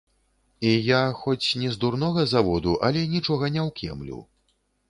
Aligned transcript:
І 0.69 0.71
я, 0.85 1.01
хоць 1.19 1.57
не 1.63 1.69
з 1.77 1.79
дурнога 1.85 2.25
заводу, 2.33 2.73
але 2.89 3.07
нічога 3.15 3.55
не 3.59 3.69
ўкемлю. 3.71 4.19